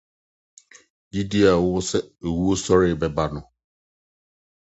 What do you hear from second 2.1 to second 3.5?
owusɔre bɛba no